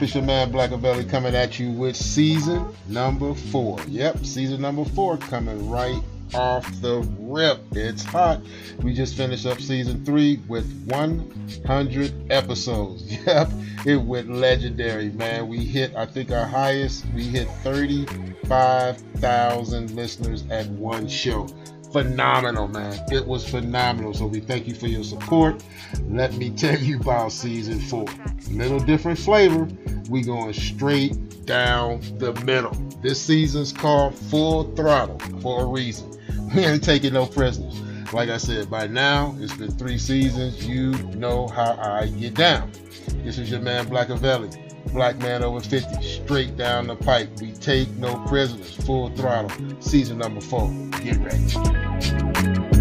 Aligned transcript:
Up? 0.00 0.04
It's 0.04 0.14
your 0.14 0.24
man 0.24 0.50
Blackavelli 0.50 1.10
coming 1.10 1.34
at 1.34 1.60
you 1.60 1.70
with 1.70 1.94
season 1.94 2.74
number 2.88 3.34
four. 3.34 3.78
Yep, 3.86 4.24
season 4.24 4.62
number 4.62 4.86
four 4.86 5.18
coming 5.18 5.68
right 5.68 6.00
off 6.32 6.64
the 6.80 7.00
rip. 7.18 7.60
It's 7.72 8.02
hot. 8.02 8.40
We 8.82 8.94
just 8.94 9.14
finished 9.14 9.44
up 9.44 9.60
season 9.60 10.02
three 10.06 10.40
with 10.48 10.64
100 10.86 12.32
episodes. 12.32 13.14
Yep, 13.26 13.50
it 13.84 13.96
went 13.96 14.32
legendary, 14.32 15.10
man. 15.10 15.48
We 15.48 15.58
hit, 15.58 15.94
I 15.94 16.06
think, 16.06 16.32
our 16.32 16.46
highest. 16.46 17.04
We 17.14 17.24
hit 17.24 17.46
35,000 17.62 19.90
listeners 19.90 20.44
at 20.50 20.66
one 20.68 21.08
show 21.08 21.46
phenomenal, 21.92 22.68
man. 22.68 22.98
It 23.10 23.26
was 23.26 23.48
phenomenal. 23.48 24.14
So 24.14 24.26
we 24.26 24.40
thank 24.40 24.66
you 24.66 24.74
for 24.74 24.86
your 24.86 25.04
support. 25.04 25.62
Let 26.08 26.34
me 26.34 26.50
tell 26.50 26.78
you 26.78 27.00
about 27.00 27.32
season 27.32 27.80
four. 27.80 28.06
Little 28.50 28.80
different 28.80 29.18
flavor. 29.18 29.68
We 30.08 30.22
going 30.22 30.52
straight 30.52 31.46
down 31.46 32.00
the 32.18 32.32
middle. 32.44 32.72
This 33.02 33.20
season's 33.20 33.72
called 33.72 34.14
Full 34.14 34.74
Throttle 34.74 35.18
for 35.40 35.62
a 35.62 35.66
reason. 35.66 36.08
We 36.54 36.64
ain't 36.64 36.82
taking 36.82 37.12
no 37.12 37.26
prisoners. 37.26 37.80
Like 38.12 38.28
I 38.28 38.36
said, 38.36 38.68
by 38.68 38.88
now 38.88 39.36
it's 39.38 39.54
been 39.54 39.70
three 39.70 39.98
seasons. 39.98 40.66
You 40.66 40.90
know 41.14 41.46
how 41.46 41.76
I 41.76 42.08
get 42.08 42.34
down. 42.34 42.72
This 43.22 43.38
is 43.38 43.52
your 43.52 43.60
man 43.60 43.86
Black 43.88 44.08
Blackavelli. 44.08 44.69
Black 44.92 45.18
man 45.18 45.42
over 45.42 45.60
50, 45.60 46.02
straight 46.02 46.56
down 46.56 46.86
the 46.88 46.96
pipe. 46.96 47.40
We 47.40 47.52
take 47.52 47.88
no 47.90 48.18
prisoners. 48.26 48.74
Full 48.86 49.10
throttle. 49.10 49.50
Season 49.80 50.18
number 50.18 50.40
four. 50.40 50.68
Get 51.02 51.18
ready. 51.18 52.79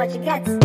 What 0.00 0.14
you 0.14 0.24
got? 0.24 0.59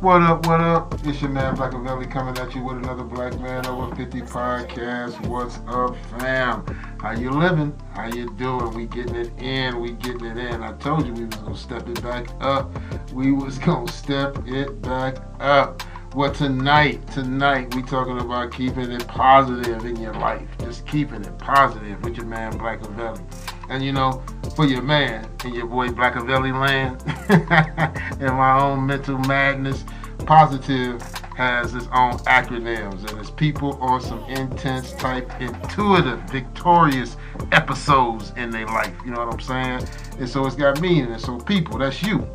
What 0.00 0.22
up, 0.22 0.46
what 0.46 0.62
up? 0.62 0.94
It's 1.04 1.20
your 1.20 1.30
man 1.30 1.58
Blackavelli 1.58 2.10
coming 2.10 2.38
at 2.38 2.54
you 2.54 2.62
with 2.62 2.78
another 2.78 3.04
Black 3.04 3.38
Man 3.38 3.66
Over 3.66 3.94
50 3.94 4.22
podcast. 4.22 5.26
What's 5.26 5.58
up, 5.68 5.94
fam? 6.18 6.64
How 6.98 7.10
you 7.10 7.30
living? 7.30 7.78
How 7.92 8.06
you 8.06 8.32
doing? 8.36 8.72
We 8.72 8.86
getting 8.86 9.14
it 9.14 9.30
in, 9.38 9.78
we 9.78 9.92
getting 9.92 10.24
it 10.24 10.38
in. 10.38 10.62
I 10.62 10.72
told 10.78 11.06
you 11.06 11.12
we 11.12 11.26
was 11.26 11.36
gonna 11.36 11.54
step 11.54 11.86
it 11.86 12.02
back 12.02 12.28
up. 12.40 12.70
We 13.12 13.32
was 13.32 13.58
gonna 13.58 13.92
step 13.92 14.38
it 14.48 14.80
back 14.80 15.18
up. 15.38 15.82
Well, 16.14 16.32
tonight, 16.32 17.06
tonight 17.08 17.74
we 17.74 17.82
talking 17.82 18.20
about 18.20 18.52
keeping 18.52 18.90
it 18.90 19.06
positive 19.06 19.84
in 19.84 19.96
your 19.96 20.14
life. 20.14 20.48
Just 20.60 20.86
keeping 20.86 21.22
it 21.22 21.36
positive 21.36 22.02
with 22.02 22.16
your 22.16 22.24
man 22.24 22.58
Blackavelli. 22.58 23.22
And 23.70 23.84
you 23.84 23.92
know, 23.92 24.22
for 24.56 24.66
your 24.66 24.82
man 24.82 25.30
and 25.44 25.54
your 25.54 25.66
boy 25.66 25.88
Blackavelli 25.88 26.52
land 26.52 27.02
and 28.20 28.36
my 28.36 28.60
own 28.60 28.84
mental 28.84 29.16
madness, 29.16 29.84
positive 30.26 31.00
has 31.36 31.72
its 31.74 31.86
own 31.92 32.12
acronyms 32.26 33.08
and 33.08 33.18
it's 33.18 33.30
people 33.30 33.78
on 33.80 34.00
some 34.00 34.22
intense 34.24 34.92
type 34.92 35.30
intuitive 35.40 36.20
victorious 36.30 37.16
episodes 37.52 38.32
in 38.36 38.50
their 38.50 38.66
life. 38.66 38.92
You 39.04 39.12
know 39.12 39.24
what 39.24 39.32
i'm 39.32 39.40
saying? 39.40 39.88
And 40.18 40.28
so 40.28 40.44
it's 40.46 40.56
got 40.56 40.80
meaning. 40.80 41.12
And 41.12 41.20
so 41.20 41.38
people 41.38 41.78
that's 41.78 42.02
you. 42.02 42.28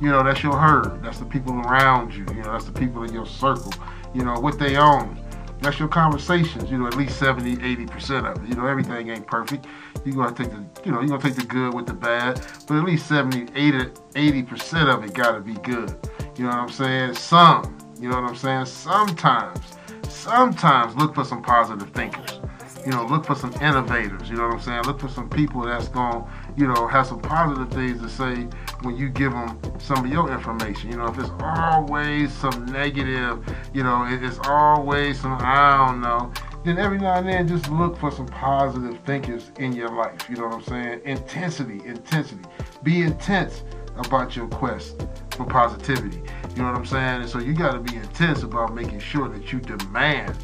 You 0.00 0.08
know 0.10 0.24
that's 0.24 0.42
your 0.42 0.56
herd. 0.56 1.02
That's 1.04 1.20
the 1.20 1.24
people 1.24 1.54
around 1.60 2.12
you. 2.12 2.26
You 2.34 2.42
know 2.42 2.52
that's 2.52 2.64
the 2.64 2.72
people 2.72 3.04
in 3.04 3.14
your 3.14 3.26
circle. 3.26 3.72
You 4.12 4.24
know 4.24 4.34
what 4.34 4.58
they 4.58 4.76
own 4.76 5.16
that's 5.60 5.78
your 5.78 5.88
conversations 5.88 6.70
you 6.70 6.78
know 6.78 6.86
at 6.86 6.96
least 6.96 7.18
70 7.18 7.56
80% 7.56 8.30
of 8.30 8.42
it. 8.42 8.48
You 8.48 8.54
know 8.54 8.66
everything 8.66 9.10
ain't 9.10 9.26
perfect. 9.26 9.66
You're 10.04 10.16
gonna 10.16 10.34
take 10.34 10.50
the 10.50 10.64
you 10.84 10.92
know 10.92 11.00
you're 11.00 11.08
gonna 11.08 11.22
take 11.22 11.34
the 11.34 11.44
good 11.44 11.74
with 11.74 11.86
the 11.86 11.94
bad 11.94 12.40
but 12.66 12.78
at 12.78 12.84
least 12.84 13.06
70 13.06 13.48
80 14.14 14.42
percent 14.42 14.88
of 14.88 15.04
it 15.04 15.14
gotta 15.14 15.40
be 15.40 15.54
good. 15.54 15.94
You 16.36 16.44
know 16.44 16.50
what 16.50 16.58
i'm 16.58 16.68
saying? 16.68 17.14
Some 17.14 17.76
you 18.00 18.08
know 18.08 18.20
what 18.20 18.30
i'm 18.30 18.36
saying? 18.36 18.66
Sometimes 18.66 19.60
sometimes 20.08 20.96
look 20.96 21.14
for 21.14 21.24
some 21.24 21.42
positive 21.42 21.90
thinkers. 21.90 22.40
You 22.84 22.92
know 22.92 23.04
look 23.04 23.26
for 23.26 23.34
some 23.34 23.52
innovators 23.60 24.30
you 24.30 24.36
know 24.36 24.44
what 24.48 24.54
i'm 24.54 24.60
saying? 24.60 24.82
Look 24.84 25.00
for 25.00 25.08
some 25.08 25.28
people 25.28 25.62
that's 25.62 25.88
gonna 25.88 26.26
you 26.60 26.68
know 26.68 26.86
have 26.86 27.06
some 27.06 27.20
positive 27.20 27.70
things 27.70 28.00
to 28.00 28.08
say 28.08 28.46
when 28.82 28.96
you 28.96 29.08
give 29.08 29.32
them 29.32 29.58
some 29.78 30.04
of 30.04 30.10
your 30.10 30.30
information 30.30 30.90
you 30.90 30.96
know 30.96 31.06
if 31.06 31.18
it's 31.18 31.30
always 31.40 32.32
some 32.32 32.66
negative 32.66 33.42
you 33.72 33.82
know 33.82 34.06
it's 34.08 34.38
always 34.44 35.20
some 35.20 35.38
i 35.40 35.86
don't 35.86 36.00
know 36.00 36.32
then 36.64 36.76
every 36.76 36.98
now 36.98 37.14
and 37.14 37.28
then 37.28 37.48
just 37.48 37.68
look 37.70 37.96
for 37.96 38.10
some 38.10 38.26
positive 38.26 38.98
thinkers 39.04 39.50
in 39.58 39.72
your 39.72 39.88
life. 39.88 40.28
You 40.28 40.36
know 40.36 40.44
what 40.44 40.54
I'm 40.54 40.62
saying? 40.62 41.00
Intensity, 41.04 41.80
intensity. 41.86 42.42
Be 42.82 43.00
intense 43.00 43.62
about 43.96 44.36
your 44.36 44.46
quest 44.48 45.06
for 45.30 45.46
positivity. 45.46 46.18
You 46.50 46.62
know 46.62 46.64
what 46.64 46.76
I'm 46.76 46.86
saying? 46.86 47.22
And 47.22 47.28
so 47.28 47.38
you 47.38 47.54
got 47.54 47.72
to 47.72 47.80
be 47.80 47.96
intense 47.96 48.42
about 48.42 48.74
making 48.74 49.00
sure 49.00 49.28
that 49.28 49.52
you 49.52 49.60
demand, 49.60 50.36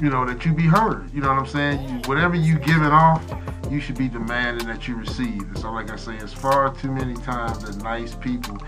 you 0.00 0.10
know, 0.10 0.24
that 0.24 0.44
you 0.44 0.52
be 0.52 0.64
heard. 0.64 1.12
You 1.12 1.20
know 1.20 1.28
what 1.28 1.38
I'm 1.38 1.46
saying? 1.46 1.88
You, 1.88 1.96
whatever 2.06 2.36
you 2.36 2.58
giving 2.58 2.84
off, 2.84 3.22
you 3.70 3.80
should 3.80 3.98
be 3.98 4.08
demanding 4.08 4.66
that 4.68 4.86
you 4.86 4.96
receive. 4.96 5.42
And 5.42 5.58
so, 5.58 5.70
like 5.72 5.90
I 5.90 5.96
say, 5.96 6.16
it's 6.16 6.32
far 6.32 6.74
too 6.74 6.90
many 6.90 7.14
times 7.14 7.64
that 7.64 7.82
nice 7.82 8.14
people 8.14 8.58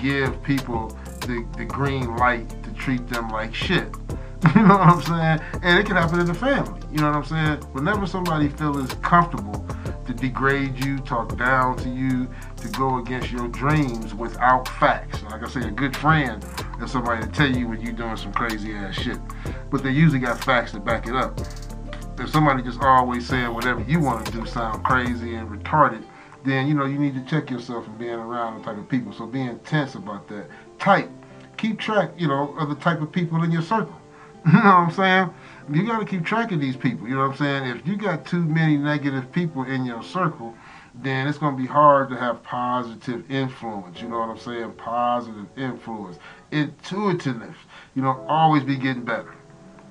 give 0.00 0.42
people 0.42 0.88
the, 1.20 1.46
the 1.56 1.64
green 1.64 2.16
light 2.16 2.48
to 2.62 2.72
treat 2.72 3.06
them 3.08 3.28
like 3.30 3.54
shit. 3.54 3.88
You 4.56 4.62
know 4.62 4.78
what 4.78 4.88
I'm 4.88 5.02
saying? 5.02 5.60
And 5.62 5.78
it 5.78 5.86
can 5.86 5.96
happen 5.96 6.18
in 6.18 6.26
the 6.26 6.34
family. 6.34 6.80
You 6.90 6.98
know 6.98 7.10
what 7.10 7.16
I'm 7.16 7.24
saying? 7.24 7.58
Whenever 7.72 8.06
somebody 8.06 8.48
feels 8.48 8.92
comfortable 8.94 9.64
to 10.06 10.14
degrade 10.14 10.82
you, 10.82 10.98
talk 10.98 11.36
down 11.38 11.76
to 11.78 11.88
you, 11.88 12.28
to 12.56 12.68
go 12.70 12.98
against 12.98 13.30
your 13.30 13.48
dreams 13.48 14.14
without 14.14 14.66
facts. 14.66 15.22
Like 15.24 15.42
I 15.42 15.48
say, 15.48 15.60
a 15.60 15.70
good 15.70 15.96
friend 15.96 16.44
is 16.82 16.90
somebody 16.90 17.22
to 17.24 17.30
tell 17.32 17.54
you 17.54 17.68
when 17.68 17.80
you're 17.80 17.92
doing 17.92 18.16
some 18.16 18.32
crazy 18.32 18.72
ass 18.72 18.94
shit. 18.94 19.18
But 19.70 19.82
they 19.82 19.90
usually 19.90 20.20
got 20.20 20.42
facts 20.42 20.72
to 20.72 20.80
back 20.80 21.06
it 21.06 21.14
up. 21.14 21.38
If 22.18 22.30
somebody 22.30 22.62
just 22.62 22.80
always 22.80 23.26
saying 23.26 23.54
whatever 23.54 23.80
you 23.82 24.00
want 24.00 24.26
to 24.26 24.32
do 24.32 24.44
sound 24.44 24.84
crazy 24.84 25.34
and 25.34 25.48
retarded, 25.48 26.04
then 26.44 26.66
you 26.66 26.74
know 26.74 26.84
you 26.84 26.98
need 26.98 27.14
to 27.14 27.24
check 27.24 27.50
yourself 27.50 27.84
from 27.84 27.96
being 27.98 28.14
around 28.14 28.58
the 28.58 28.64
type 28.64 28.78
of 28.78 28.88
people. 28.88 29.12
So 29.12 29.26
be 29.26 29.40
intense 29.40 29.94
about 29.94 30.28
that. 30.28 30.46
Type. 30.78 31.08
Keep 31.56 31.78
track, 31.78 32.10
you 32.16 32.28
know, 32.28 32.54
of 32.58 32.68
the 32.68 32.74
type 32.74 33.00
of 33.00 33.12
people 33.12 33.42
in 33.42 33.50
your 33.50 33.62
circle. 33.62 33.96
You 34.46 34.52
know 34.54 34.58
what 34.58 34.64
I'm 34.64 34.90
saying? 34.92 35.34
You 35.70 35.86
got 35.86 35.98
to 35.98 36.06
keep 36.06 36.24
track 36.24 36.50
of 36.50 36.60
these 36.60 36.74
people. 36.74 37.06
You 37.06 37.14
know 37.14 37.28
what 37.28 37.32
I'm 37.32 37.36
saying? 37.36 37.76
If 37.76 37.86
you 37.86 37.96
got 37.96 38.24
too 38.24 38.42
many 38.42 38.78
negative 38.78 39.30
people 39.32 39.64
in 39.64 39.84
your 39.84 40.02
circle, 40.02 40.54
then 40.94 41.28
it's 41.28 41.36
going 41.36 41.54
to 41.54 41.62
be 41.62 41.68
hard 41.68 42.08
to 42.08 42.16
have 42.16 42.42
positive 42.42 43.30
influence. 43.30 44.00
You 44.00 44.08
know 44.08 44.18
what 44.18 44.30
I'm 44.30 44.38
saying? 44.38 44.72
Positive 44.72 45.46
influence. 45.58 46.18
Intuitiveness. 46.50 47.56
You 47.94 48.00
know, 48.00 48.24
always 48.28 48.64
be 48.64 48.76
getting 48.76 49.04
better. 49.04 49.34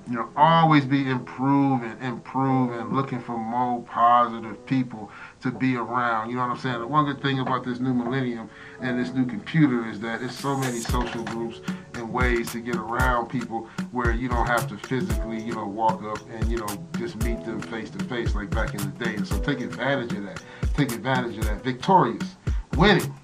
You 0.08 0.16
know, 0.16 0.28
always 0.36 0.84
be 0.84 1.08
improving, 1.08 1.96
improving, 2.00 2.92
looking 2.92 3.20
for 3.20 3.38
more 3.38 3.82
positive 3.82 4.64
people 4.66 5.10
to 5.40 5.50
be 5.50 5.76
around. 5.76 6.30
You 6.30 6.36
know 6.36 6.42
what 6.42 6.50
I'm 6.50 6.58
saying? 6.58 6.80
The 6.80 6.86
one 6.86 7.04
good 7.04 7.22
thing 7.22 7.38
about 7.38 7.64
this 7.64 7.78
new 7.78 7.94
millennium 7.94 8.50
and 8.80 8.98
this 8.98 9.12
new 9.12 9.24
computer 9.24 9.88
is 9.88 10.00
that 10.00 10.20
there's 10.20 10.36
so 10.36 10.56
many 10.56 10.80
social 10.80 11.22
groups 11.24 11.60
and 11.94 12.12
ways 12.12 12.50
to 12.52 12.60
get 12.60 12.76
around 12.76 13.28
people 13.28 13.68
where 13.92 14.12
you 14.12 14.28
don't 14.28 14.46
have 14.46 14.68
to 14.68 14.76
physically, 14.76 15.40
you 15.40 15.54
know, 15.54 15.66
walk 15.66 16.02
up 16.02 16.18
and, 16.30 16.50
you 16.50 16.56
know, 16.56 16.68
just 16.98 17.16
meet 17.22 17.44
them 17.44 17.60
face 17.60 17.90
to 17.90 18.04
face 18.04 18.34
like 18.34 18.50
back 18.50 18.74
in 18.74 18.78
the 18.80 19.04
day. 19.04 19.14
And 19.14 19.26
so 19.26 19.38
take 19.38 19.60
advantage 19.60 20.12
of 20.12 20.24
that. 20.24 20.42
Take 20.74 20.92
advantage 20.92 21.38
of 21.38 21.44
that. 21.44 21.62
Victorious. 21.62 22.36
Winning. 22.76 23.14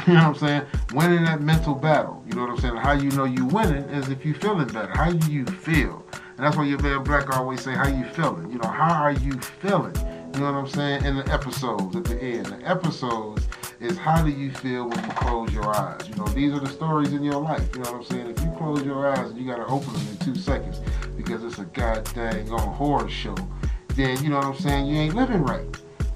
You 0.06 0.14
know 0.14 0.20
what 0.20 0.42
I'm 0.42 0.48
saying? 0.48 0.62
Winning 0.94 1.24
that 1.24 1.40
mental 1.42 1.74
battle. 1.74 2.22
You 2.26 2.34
know 2.34 2.42
what 2.42 2.50
I'm 2.50 2.58
saying? 2.58 2.76
How 2.76 2.92
you 2.92 3.10
know 3.10 3.24
you 3.24 3.44
winning 3.46 3.84
is 3.90 4.08
if 4.08 4.24
you 4.24 4.34
feeling 4.34 4.66
better. 4.68 4.92
How 4.94 5.10
do 5.12 5.30
you 5.30 5.44
feel? 5.44 6.04
And 6.12 6.38
that's 6.38 6.56
why 6.56 6.64
your 6.64 6.80
man 6.80 7.04
Black 7.04 7.36
always 7.36 7.60
say, 7.60 7.74
how 7.74 7.86
you 7.86 8.04
feeling? 8.06 8.50
You 8.50 8.58
know, 8.58 8.68
how 8.68 9.02
are 9.02 9.12
you 9.12 9.32
feeling? 9.32 9.94
You 10.32 10.40
know 10.40 10.52
what 10.52 10.58
I'm 10.58 10.68
saying? 10.68 11.04
In 11.04 11.16
the 11.16 11.30
episodes 11.30 11.94
at 11.96 12.04
the 12.04 12.16
end. 12.16 12.46
The 12.46 12.68
episodes 12.68 13.46
is 13.80 13.98
how 13.98 14.22
do 14.22 14.30
you 14.30 14.50
feel 14.52 14.88
when 14.88 15.04
you 15.04 15.10
close 15.10 15.52
your 15.52 15.68
eyes? 15.74 16.08
You 16.08 16.14
know, 16.14 16.26
these 16.28 16.52
are 16.54 16.60
the 16.60 16.68
stories 16.68 17.12
in 17.12 17.22
your 17.22 17.40
life. 17.40 17.68
You 17.74 17.82
know 17.82 17.92
what 17.92 18.00
I'm 18.00 18.04
saying? 18.04 18.30
If 18.30 18.40
you 18.40 18.50
close 18.56 18.82
your 18.82 19.06
eyes 19.06 19.30
and 19.30 19.38
you 19.38 19.46
gotta 19.46 19.66
open 19.66 19.92
them 19.92 20.06
in 20.08 20.16
two 20.18 20.34
seconds 20.34 20.80
because 21.16 21.44
it's 21.44 21.58
a 21.58 21.64
goddamn 21.66 22.52
on 22.52 22.74
horror 22.74 23.08
show, 23.08 23.36
then 23.94 24.22
you 24.22 24.30
know 24.30 24.36
what 24.36 24.46
I'm 24.46 24.56
saying, 24.56 24.86
you 24.86 24.96
ain't 24.96 25.14
living 25.14 25.42
right. 25.42 25.66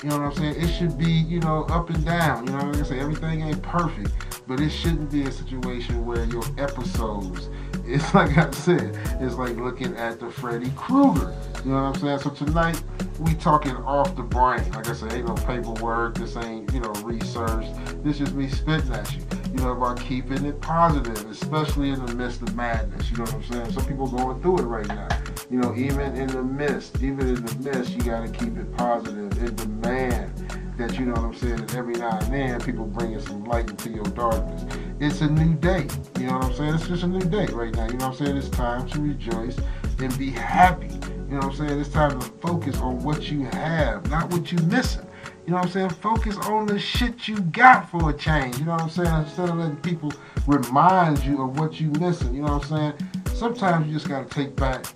You 0.04 0.10
know 0.10 0.18
what 0.18 0.32
I'm 0.32 0.34
saying? 0.34 0.62
It 0.62 0.68
should 0.68 0.98
be, 0.98 1.10
you 1.10 1.40
know, 1.40 1.64
up 1.70 1.88
and 1.88 2.04
down. 2.04 2.46
You 2.46 2.52
know, 2.52 2.58
like 2.66 2.76
I 2.76 2.82
say, 2.82 3.00
everything 3.00 3.40
ain't 3.40 3.62
perfect, 3.62 4.10
but 4.46 4.60
it 4.60 4.68
shouldn't 4.68 5.10
be 5.10 5.22
a 5.22 5.32
situation 5.32 6.04
where 6.04 6.26
your 6.26 6.44
episodes, 6.58 7.48
it's 7.86 8.12
like 8.14 8.36
I 8.36 8.50
said, 8.50 8.98
it's 9.22 9.36
like 9.36 9.56
looking 9.56 9.96
at 9.96 10.20
the 10.20 10.30
Freddy 10.30 10.70
Krueger. 10.76 11.34
You 11.64 11.70
know 11.70 11.84
what 11.84 11.94
I'm 11.94 11.94
saying? 11.94 12.18
So 12.18 12.28
tonight, 12.28 12.82
we 13.18 13.32
talking 13.32 13.76
off 13.76 14.14
the 14.14 14.22
brain. 14.22 14.70
Like 14.72 14.90
I 14.90 14.92
said, 14.92 15.10
ain't 15.14 15.26
no 15.26 15.36
paperwork. 15.36 16.18
This 16.18 16.36
ain't, 16.36 16.70
you 16.74 16.80
know, 16.80 16.92
research. 17.02 17.64
This 18.02 18.20
is 18.20 18.34
me 18.34 18.50
spitting 18.50 18.92
at 18.92 19.10
you. 19.14 19.22
You 19.54 19.60
know, 19.60 19.70
about 19.70 19.98
keeping 20.00 20.44
it 20.44 20.60
positive, 20.60 21.30
especially 21.30 21.88
in 21.88 22.04
the 22.04 22.14
midst 22.14 22.42
of 22.42 22.54
madness. 22.54 23.10
You 23.10 23.16
know 23.16 23.24
what 23.24 23.34
I'm 23.36 23.44
saying? 23.44 23.72
Some 23.72 23.86
people 23.86 24.08
going 24.08 24.42
through 24.42 24.58
it 24.58 24.64
right 24.64 24.86
now. 24.86 25.08
You 25.54 25.60
know, 25.60 25.72
even 25.76 26.16
in 26.16 26.26
the 26.26 26.42
midst, 26.42 27.00
even 27.00 27.28
in 27.28 27.46
the 27.46 27.54
midst, 27.70 27.92
you 27.92 28.02
got 28.02 28.26
to 28.26 28.28
keep 28.28 28.58
it 28.58 28.76
positive 28.76 29.30
and 29.38 29.56
demand 29.56 30.72
that, 30.76 30.98
you 30.98 31.06
know 31.06 31.12
what 31.12 31.26
I'm 31.26 31.34
saying, 31.34 31.58
that 31.58 31.76
every 31.76 31.94
now 31.94 32.18
and 32.18 32.34
then 32.34 32.60
people 32.60 32.86
bringing 32.86 33.20
some 33.20 33.44
light 33.44 33.70
into 33.70 33.90
your 33.90 34.02
darkness. 34.02 34.64
It's 34.98 35.20
a 35.20 35.28
new 35.28 35.54
day. 35.54 35.86
You 36.18 36.26
know 36.26 36.38
what 36.38 36.46
I'm 36.46 36.54
saying? 36.54 36.74
It's 36.74 36.88
just 36.88 37.04
a 37.04 37.06
new 37.06 37.20
day 37.20 37.46
right 37.52 37.72
now. 37.72 37.86
You 37.86 37.92
know 37.98 38.08
what 38.08 38.20
I'm 38.20 38.26
saying? 38.26 38.36
It's 38.36 38.48
time 38.48 38.88
to 38.88 39.00
rejoice 39.00 39.56
and 40.00 40.18
be 40.18 40.30
happy. 40.30 40.88
You 40.88 41.36
know 41.36 41.36
what 41.36 41.44
I'm 41.44 41.54
saying? 41.54 41.78
It's 41.78 41.90
time 41.90 42.18
to 42.18 42.26
focus 42.40 42.76
on 42.78 43.04
what 43.04 43.30
you 43.30 43.44
have, 43.44 44.10
not 44.10 44.32
what 44.32 44.50
you're 44.50 44.60
missing. 44.62 45.06
You 45.46 45.52
know 45.52 45.58
what 45.58 45.66
I'm 45.66 45.70
saying? 45.70 45.90
Focus 45.90 46.36
on 46.36 46.66
the 46.66 46.80
shit 46.80 47.28
you 47.28 47.38
got 47.38 47.88
for 47.88 48.10
a 48.10 48.12
change. 48.12 48.58
You 48.58 48.64
know 48.64 48.72
what 48.72 48.82
I'm 48.82 48.90
saying? 48.90 49.14
Instead 49.22 49.50
of 49.50 49.58
letting 49.58 49.76
people 49.76 50.12
remind 50.48 51.22
you 51.22 51.42
of 51.42 51.60
what 51.60 51.80
you're 51.80 51.96
missing. 52.00 52.34
You 52.34 52.42
know 52.42 52.54
what 52.54 52.72
I'm 52.72 52.96
saying? 52.96 53.10
Sometimes 53.34 53.86
you 53.86 53.92
just 53.92 54.08
gotta 54.08 54.28
take 54.28 54.56
back, 54.56 54.86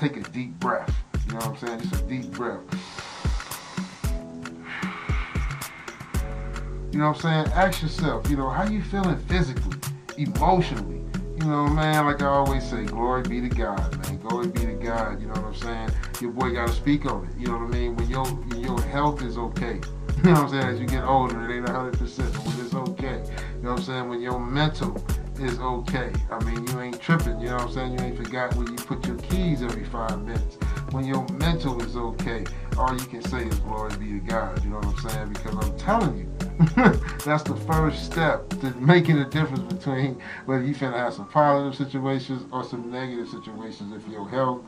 take 0.00 0.16
a 0.16 0.22
deep 0.30 0.58
breath. 0.58 0.90
You 1.26 1.32
know 1.32 1.38
what 1.40 1.48
I'm 1.48 1.56
saying? 1.58 1.80
Just 1.80 2.02
a 2.02 2.04
deep 2.06 2.30
breath. 2.32 2.60
You 6.90 6.98
know 6.98 7.08
what 7.08 7.16
I'm 7.16 7.20
saying? 7.20 7.46
Ask 7.54 7.82
yourself, 7.82 8.28
you 8.30 8.36
know, 8.38 8.48
how 8.48 8.64
you 8.64 8.82
feeling 8.82 9.18
physically, 9.26 9.78
emotionally? 10.16 11.02
You 11.38 11.46
know, 11.46 11.68
man, 11.68 12.06
like 12.06 12.22
I 12.22 12.26
always 12.26 12.68
say, 12.68 12.84
glory 12.84 13.22
be 13.22 13.42
to 13.42 13.48
God, 13.48 14.08
man. 14.08 14.18
Glory 14.18 14.48
be 14.48 14.60
to 14.60 14.72
God. 14.72 15.20
You 15.20 15.26
know 15.28 15.34
what 15.34 15.44
I'm 15.44 15.54
saying? 15.54 15.90
Your 16.20 16.32
boy 16.32 16.52
got 16.52 16.68
to 16.68 16.72
speak 16.72 17.04
on 17.04 17.26
it. 17.26 17.38
You 17.38 17.48
know 17.48 17.58
what 17.58 17.62
I 17.64 17.68
mean? 17.68 17.96
When 17.96 18.08
your 18.08 18.26
your 18.56 18.80
health 18.82 19.22
is 19.22 19.36
okay. 19.36 19.80
You 20.20 20.26
know 20.26 20.32
what 20.32 20.42
I'm 20.42 20.48
saying? 20.50 20.66
As 20.66 20.78
you 20.78 20.86
get 20.86 21.02
older, 21.02 21.48
it 21.48 21.56
ain't 21.56 21.64
100%, 21.64 21.96
but 21.96 22.44
when 22.44 22.66
it's 22.66 22.74
okay. 22.74 23.24
You 23.56 23.62
know 23.62 23.70
what 23.70 23.78
I'm 23.78 23.84
saying? 23.86 24.08
When 24.10 24.20
your 24.20 24.38
mental 24.38 25.02
is 25.40 25.58
okay. 25.58 26.12
I 26.30 26.42
mean, 26.44 26.66
you 26.66 26.80
ain't 26.80 27.00
tripping. 27.00 27.40
You 27.40 27.48
know 27.48 27.56
what 27.56 27.62
I'm 27.68 27.72
saying? 27.72 27.98
You 27.98 28.04
ain't 28.04 28.16
forgot 28.16 28.54
where 28.54 28.68
you 28.68 28.76
put 28.76 29.06
your 29.06 29.16
keys 29.16 29.62
every 29.62 29.84
five 29.84 30.20
minutes. 30.22 30.56
When 30.90 31.04
your 31.04 31.26
mental 31.30 31.80
is 31.82 31.96
okay, 31.96 32.44
all 32.76 32.92
you 32.92 33.06
can 33.06 33.22
say 33.22 33.44
is 33.44 33.58
glory 33.60 33.96
be 33.96 34.06
to 34.06 34.20
God. 34.20 34.62
You 34.64 34.70
know 34.70 34.76
what 34.76 34.86
I'm 34.86 35.10
saying? 35.10 35.28
Because 35.32 35.54
I'm 35.54 35.78
telling 35.78 36.18
you, 36.18 36.30
that's 37.24 37.42
the 37.42 37.56
first 37.66 38.04
step 38.04 38.48
to 38.60 38.70
making 38.72 39.18
a 39.18 39.28
difference 39.28 39.72
between 39.72 40.20
whether 40.46 40.62
you 40.62 40.74
finna 40.74 40.96
have 40.96 41.14
some 41.14 41.28
positive 41.28 41.74
situations 41.74 42.44
or 42.52 42.64
some 42.64 42.90
negative 42.90 43.28
situations 43.28 43.94
if 43.94 44.10
your 44.10 44.28
health 44.28 44.62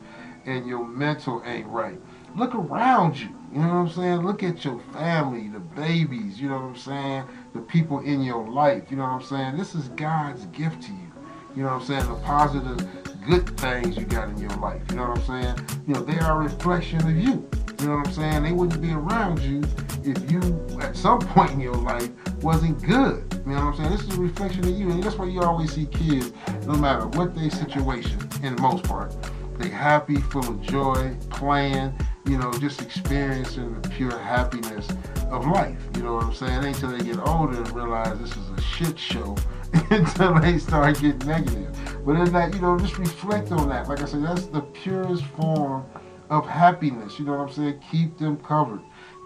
and 0.45 0.67
your 0.67 0.85
mental 0.85 1.41
ain't 1.45 1.67
right. 1.67 1.99
Look 2.35 2.55
around 2.55 3.19
you. 3.19 3.29
You 3.53 3.59
know 3.59 3.67
what 3.67 3.73
I'm 3.75 3.89
saying? 3.89 4.25
Look 4.25 4.41
at 4.41 4.65
your 4.65 4.79
family, 4.91 5.49
the 5.49 5.59
babies, 5.59 6.41
you 6.41 6.49
know 6.49 6.55
what 6.55 6.63
I'm 6.63 6.75
saying? 6.75 7.23
The 7.53 7.61
people 7.61 7.99
in 7.99 8.21
your 8.23 8.47
life, 8.49 8.83
you 8.89 8.97
know 8.97 9.03
what 9.03 9.11
I'm 9.11 9.23
saying? 9.23 9.57
This 9.57 9.75
is 9.75 9.89
God's 9.89 10.45
gift 10.47 10.81
to 10.83 10.91
you. 10.91 11.11
You 11.55 11.63
know 11.63 11.69
what 11.69 11.81
I'm 11.81 11.85
saying? 11.85 12.07
The 12.07 12.19
positive, 12.21 12.87
good 13.27 13.57
things 13.59 13.95
you 13.95 14.05
got 14.05 14.29
in 14.29 14.37
your 14.37 14.55
life. 14.57 14.81
You 14.89 14.95
know 14.95 15.09
what 15.09 15.19
I'm 15.19 15.43
saying? 15.43 15.83
You 15.87 15.93
know, 15.93 16.03
they 16.03 16.17
are 16.17 16.41
a 16.41 16.43
reflection 16.43 17.01
of 17.01 17.15
you. 17.15 17.47
You 17.79 17.87
know 17.87 17.97
what 17.97 18.07
I'm 18.07 18.13
saying? 18.13 18.43
They 18.43 18.51
wouldn't 18.51 18.81
be 18.81 18.91
around 18.91 19.39
you 19.39 19.61
if 20.03 20.31
you, 20.31 20.39
at 20.81 20.95
some 20.95 21.19
point 21.35 21.51
in 21.51 21.59
your 21.59 21.75
life, 21.75 22.09
wasn't 22.41 22.81
good. 22.81 23.23
You 23.45 23.51
know 23.51 23.65
what 23.65 23.75
I'm 23.75 23.77
saying? 23.77 23.91
This 23.91 24.01
is 24.01 24.17
a 24.17 24.21
reflection 24.21 24.61
of 24.61 24.71
you. 24.71 24.89
And 24.89 25.03
that's 25.03 25.15
why 25.15 25.25
you 25.25 25.41
always 25.41 25.73
see 25.73 25.85
kids, 25.85 26.33
no 26.65 26.73
matter 26.73 27.07
what 27.07 27.35
their 27.35 27.51
situation, 27.51 28.19
in 28.41 28.55
the 28.55 28.61
most 28.61 28.83
part, 28.85 29.15
they 29.59 29.69
happy, 29.69 30.15
full 30.15 30.47
of 30.47 30.59
joy, 30.61 31.15
playing, 31.29 31.93
you 32.25 32.37
know, 32.37 32.51
just 32.53 32.81
experiencing 32.81 33.79
the 33.79 33.89
pure 33.89 34.17
happiness 34.17 34.87
of 35.33 35.47
life. 35.47 35.75
You 35.95 36.03
know 36.03 36.13
what 36.15 36.25
I'm 36.25 36.33
saying? 36.33 36.63
It 36.63 36.65
ain't 36.67 36.83
until 36.83 36.97
they 36.97 37.03
get 37.03 37.19
older 37.27 37.57
and 37.57 37.71
realize 37.71 38.19
this 38.19 38.31
is 38.31 38.49
a 38.55 38.61
shit 38.61 38.97
show 38.97 39.35
until 39.89 40.39
they 40.39 40.59
start 40.59 41.01
getting 41.01 41.27
negative. 41.27 41.75
But 42.05 42.17
in 42.17 42.31
that, 42.33 42.53
you 42.53 42.61
know, 42.61 42.77
just 42.77 42.97
reflect 42.99 43.51
on 43.51 43.67
that. 43.69 43.89
Like 43.89 44.01
I 44.01 44.05
said, 44.05 44.23
that's 44.23 44.45
the 44.45 44.61
purest 44.61 45.25
form 45.25 45.85
of 46.29 46.47
happiness. 46.47 47.17
You 47.17 47.25
know 47.25 47.31
what 47.33 47.49
I'm 47.49 47.53
saying? 47.53 47.81
Keep 47.91 48.19
them 48.19 48.37
covered. 48.37 48.81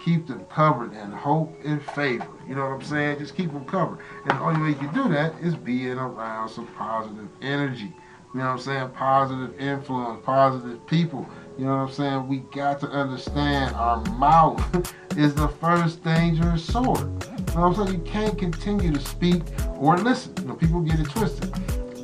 Keep 0.05 0.27
them 0.27 0.46
covered 0.46 0.93
in 0.93 1.12
hope 1.12 1.53
and 1.65 1.84
favor. 1.84 2.27
You 2.48 2.55
know 2.55 2.62
what 2.62 2.75
I'm 2.75 2.84
saying? 2.84 3.20
Just 3.20 3.36
keep 3.36 3.51
them 3.51 3.65
covered. 3.65 4.00
And 4.29 4.39
the 4.39 4.43
only 4.43 4.62
way 4.62 4.70
you 4.70 4.75
can 4.75 4.93
do 4.93 5.10
that 5.10 5.34
is 5.41 5.55
being 5.55 5.98
around 5.98 6.48
some 6.48 6.67
positive 6.67 7.27
energy. 7.41 7.93
You 8.34 8.39
know 8.39 8.46
what 8.46 8.51
I'm 8.51 8.60
saying? 8.60 8.89
Positive 8.91 9.60
influence, 9.60 10.22
positive 10.24 10.86
people. 10.88 11.27
You 11.58 11.66
know 11.66 11.78
what 11.78 11.90
I'm 11.90 11.92
saying? 11.92 12.28
We 12.28 12.38
got 12.38 12.80
to 12.82 12.88
understand 12.88 13.76
our 13.76 14.04
mouth 14.12 14.94
is 15.18 15.34
the 15.34 15.48
first 15.48 16.04
dangerous 16.04 16.64
sword. 16.64 17.00
You 17.00 17.56
know 17.56 17.70
what 17.70 17.80
I'm 17.80 17.88
saying? 17.88 18.00
You 18.00 18.12
can't 18.12 18.38
continue 18.38 18.94
to 18.94 19.00
speak 19.00 19.42
or 19.78 19.98
listen. 19.98 20.34
You 20.42 20.50
know, 20.50 20.54
people 20.56 20.82
get 20.82 21.00
it 21.00 21.10
twisted. 21.10 21.52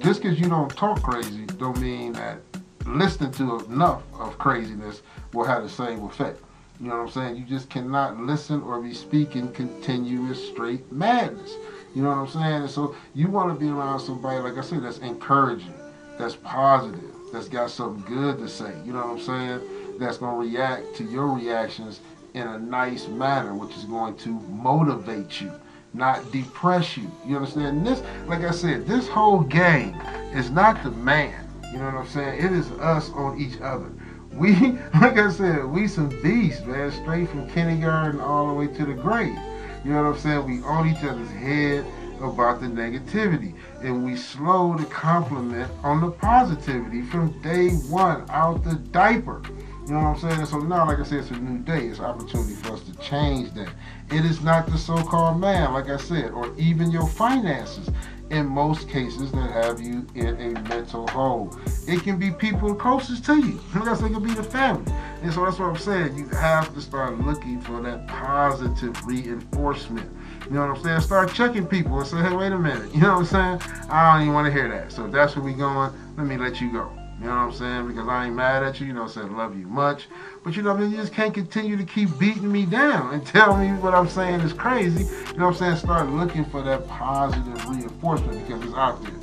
Just 0.01 0.21
because 0.21 0.39
you 0.39 0.49
don't 0.49 0.75
talk 0.75 1.01
crazy 1.03 1.45
don't 1.45 1.79
mean 1.79 2.13
that 2.13 2.39
listening 2.85 3.31
to 3.31 3.59
enough 3.65 4.01
of 4.19 4.37
craziness 4.37 5.01
will 5.33 5.45
have 5.45 5.63
the 5.63 5.69
same 5.69 6.03
effect. 6.03 6.41
You 6.79 6.89
know 6.89 6.97
what 6.97 7.03
I'm 7.03 7.11
saying? 7.11 7.35
You 7.37 7.45
just 7.45 7.69
cannot 7.69 8.19
listen 8.19 8.61
or 8.63 8.81
be 8.81 8.93
speaking 8.93 9.51
continuous 9.53 10.45
straight 10.49 10.91
madness. 10.91 11.53
You 11.95 12.01
know 12.01 12.09
what 12.09 12.17
I'm 12.17 12.27
saying? 12.27 12.61
And 12.63 12.69
so 12.69 12.95
you 13.13 13.29
want 13.29 13.53
to 13.53 13.59
be 13.65 13.71
around 13.71 13.99
somebody, 13.99 14.39
like 14.39 14.57
I 14.57 14.61
said, 14.61 14.83
that's 14.83 14.97
encouraging, 14.97 15.73
that's 16.17 16.35
positive, 16.35 17.12
that's 17.33 17.49
got 17.49 17.71
something 17.71 18.03
good 18.05 18.37
to 18.37 18.47
say. 18.47 18.71
You 18.85 18.93
know 18.93 18.99
what 18.99 19.17
I'm 19.17 19.19
saying? 19.19 19.97
That's 19.99 20.17
going 20.17 20.35
to 20.35 20.55
react 20.55 20.95
to 20.97 21.03
your 21.03 21.29
reactions 21.29 21.99
in 22.35 22.47
a 22.47 22.59
nice 22.59 23.07
manner, 23.07 23.55
which 23.55 23.75
is 23.75 23.85
going 23.85 24.15
to 24.17 24.29
motivate 24.29 25.41
you, 25.41 25.51
not 25.95 26.31
depress 26.31 26.95
you. 26.95 27.11
You 27.25 27.37
understand? 27.37 27.77
And 27.77 27.87
this, 27.87 28.03
like 28.27 28.41
I 28.41 28.51
said, 28.51 28.85
this 28.85 29.07
whole 29.07 29.41
game 29.41 29.95
is 30.33 30.51
not 30.51 30.83
the 30.83 30.91
man. 30.91 31.47
You 31.71 31.79
know 31.79 31.85
what 31.85 31.95
I'm 31.95 32.07
saying? 32.07 32.45
It 32.45 32.51
is 32.51 32.69
us 32.73 33.09
on 33.11 33.39
each 33.41 33.59
other. 33.61 33.91
We, 34.31 34.53
like 35.01 35.17
I 35.17 35.31
said, 35.31 35.65
we 35.65 35.87
some 35.87 36.09
beasts, 36.21 36.63
man, 36.65 36.91
straight 36.91 37.29
from 37.29 37.49
kindergarten 37.49 38.21
all 38.21 38.47
the 38.47 38.53
way 38.53 38.67
to 38.67 38.85
the 38.85 38.93
grave. 38.93 39.37
You 39.83 39.91
know 39.91 40.03
what 40.03 40.15
I'm 40.15 40.19
saying? 40.19 40.45
We 40.45 40.61
on 40.63 40.87
each 40.87 41.03
other's 41.03 41.31
head 41.31 41.83
about 42.21 42.61
the 42.61 42.67
negativity. 42.67 43.55
And 43.83 44.05
we 44.05 44.15
slow 44.15 44.77
to 44.77 44.85
compliment 44.85 45.69
on 45.83 45.99
the 45.99 46.09
positivity 46.09 47.01
from 47.01 47.37
day 47.41 47.71
one 47.89 48.25
out 48.29 48.63
the 48.63 48.75
diaper. 48.75 49.41
You 49.85 49.93
know 49.95 49.99
what 49.99 50.23
I'm 50.23 50.31
saying? 50.31 50.45
So 50.45 50.59
now, 50.59 50.87
like 50.87 50.99
I 50.99 51.03
said, 51.03 51.19
it's 51.19 51.31
a 51.31 51.35
new 51.35 51.59
day. 51.59 51.87
It's 51.87 51.99
an 51.99 52.05
opportunity 52.05 52.53
for 52.53 52.73
us 52.73 52.83
to 52.83 52.95
change 52.99 53.51
that. 53.55 53.69
It 54.09 54.23
is 54.23 54.41
not 54.41 54.67
the 54.67 54.77
so-called 54.77 55.41
man, 55.41 55.73
like 55.73 55.89
I 55.89 55.97
said, 55.97 56.31
or 56.31 56.55
even 56.57 56.91
your 56.91 57.05
finances 57.05 57.89
in 58.29 58.45
most 58.45 58.87
cases 58.87 59.31
that 59.33 59.51
have 59.51 59.81
you 59.81 60.07
in 60.15 60.39
a 60.39 60.59
mental 60.69 61.07
hole. 61.09 61.53
It 61.85 62.01
can 62.01 62.17
be 62.17 62.31
people 62.31 62.73
closest 62.73 63.25
to 63.25 63.35
you. 63.35 63.59
Like 63.75 63.89
I 63.89 63.95
said, 63.95 64.11
it 64.11 64.13
can 64.13 64.23
be 64.23 64.33
the 64.33 64.43
family. 64.43 64.91
And 65.21 65.33
so 65.33 65.43
that's 65.43 65.59
what 65.59 65.67
I'm 65.67 65.77
saying. 65.77 66.15
You 66.15 66.27
have 66.29 66.73
to 66.73 66.81
start 66.81 67.19
looking 67.19 67.59
for 67.59 67.81
that 67.81 68.07
positive 68.07 69.05
reinforcement. 69.05 70.09
You 70.45 70.51
know 70.51 70.67
what 70.67 70.77
I'm 70.77 70.83
saying? 70.83 71.01
Start 71.01 71.33
checking 71.33 71.65
people 71.65 71.97
and 71.99 72.07
say, 72.07 72.17
hey, 72.17 72.35
wait 72.35 72.51
a 72.51 72.59
minute. 72.59 72.93
You 72.93 73.01
know 73.01 73.13
what 73.13 73.33
I'm 73.33 73.59
saying? 73.59 73.87
I 73.89 74.13
don't 74.13 74.23
even 74.23 74.33
want 74.33 74.45
to 74.47 74.51
hear 74.51 74.69
that. 74.69 74.91
So 74.91 75.05
if 75.05 75.11
that's 75.11 75.35
where 75.35 75.45
we 75.45 75.53
going, 75.53 75.91
let 76.17 76.27
me 76.27 76.37
let 76.37 76.59
you 76.59 76.71
go. 76.71 76.91
You 77.19 77.29
know 77.29 77.35
what 77.35 77.41
I'm 77.41 77.53
saying? 77.53 77.87
Because 77.87 78.07
I 78.09 78.25
ain't 78.25 78.35
mad 78.35 78.63
at 78.63 78.81
you. 78.81 78.87
You 78.87 78.93
know, 78.93 79.03
what 79.03 79.11
I 79.11 79.21
said 79.21 79.31
love 79.31 79.57
you 79.57 79.65
much. 79.67 80.07
But 80.43 80.57
you 80.57 80.63
know, 80.63 80.71
I 80.71 80.77
mean, 80.77 80.91
you 80.91 80.97
just 80.97 81.13
can't 81.13 81.33
continue 81.33 81.77
to 81.77 81.85
keep 81.85 82.09
beating 82.19 82.51
me 82.51 82.65
down 82.65 83.13
and 83.13 83.25
tell 83.35 83.55
me 83.55 83.69
what 83.79 83.93
I'm 83.93 84.09
saying 84.09 84.41
is 84.41 84.51
crazy. 84.51 85.05
You 85.05 85.37
know 85.37 85.45
what 85.45 85.51
I'm 85.51 85.55
saying? 85.55 85.77
Start 85.77 86.09
looking 86.09 86.43
for 86.43 86.61
that 86.63 86.85
positive 86.87 87.69
reinforcement 87.69 88.45
because 88.45 88.63
it's 88.65 88.75
out 88.75 89.01
there. 89.03 89.13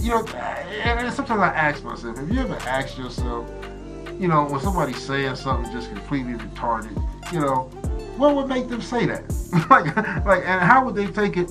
you 0.00 0.10
know, 0.10 0.24
and 0.28 1.12
sometimes 1.12 1.40
I 1.40 1.48
ask 1.48 1.82
myself, 1.82 2.16
have 2.16 2.30
you 2.30 2.40
ever 2.40 2.54
asked 2.68 2.96
yourself, 2.96 3.50
you 4.20 4.28
know, 4.28 4.44
when 4.44 4.60
somebody's 4.60 5.02
saying 5.02 5.34
something 5.34 5.72
just 5.72 5.88
completely 5.90 6.34
retarded, 6.34 6.94
you 7.32 7.40
know, 7.40 7.68
what 8.18 8.34
would 8.34 8.48
make 8.48 8.68
them 8.68 8.82
say 8.82 9.06
that? 9.06 9.22
like, 9.70 9.96
like, 10.26 10.44
and 10.44 10.60
how 10.60 10.84
would 10.84 10.94
they 10.94 11.06
take 11.06 11.36
it 11.36 11.50